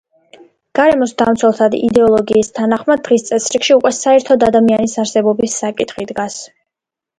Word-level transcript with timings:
გარემოს 0.77 1.11
დამცველთა 1.21 1.67
იდეოლოგიის 1.89 2.49
თანახმად 2.57 3.05
დღის 3.09 3.27
წესრიგში 3.29 3.77
უკვე 3.77 3.93
საერთოდ 3.99 4.49
ადამიანის 4.51 4.99
არსებობის 5.07 5.61
საკითხი 5.65 6.11
დგას. 6.15 6.43